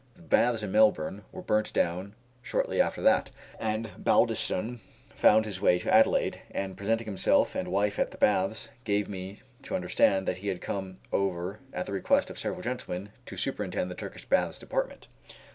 The 0.15 0.23
baths 0.23 0.63
in 0.63 0.71
Melbourne 0.71 1.25
were 1.31 1.43
burnt 1.43 1.71
down 1.73 2.15
shortly 2.41 2.81
after 2.81 3.03
that, 3.03 3.29
and 3.59 3.91
Baldiston 4.03 4.79
found 5.13 5.45
his 5.45 5.61
way 5.61 5.77
to 5.77 5.93
Adelaide, 5.93 6.41
and 6.49 6.75
presenting 6.75 7.05
himself 7.05 7.53
and 7.53 7.67
wife 7.67 7.99
at 7.99 8.09
the 8.09 8.17
baths, 8.17 8.69
gave 8.83 9.07
me 9.07 9.43
to 9.61 9.75
understand 9.75 10.27
that 10.27 10.37
he 10.37 10.47
had 10.47 10.59
come 10.59 10.97
over 11.11 11.59
at 11.71 11.85
the 11.85 11.91
request 11.91 12.31
of 12.31 12.39
several 12.39 12.63
gentlemen 12.63 13.09
to 13.27 13.37
superintend 13.37 13.91
the 13.91 13.93
Turkish 13.95 14.25
Baths' 14.25 14.57
department. 14.57 15.07